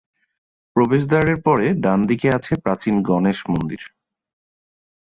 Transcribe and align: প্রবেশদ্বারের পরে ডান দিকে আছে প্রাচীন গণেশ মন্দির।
প্রবেশদ্বারের 0.75 1.37
পরে 1.41 1.65
ডান 1.83 1.99
দিকে 2.07 2.27
আছে 2.31 2.53
প্রাচীন 2.55 2.95
গণেশ 3.01 3.39
মন্দির। 3.49 3.81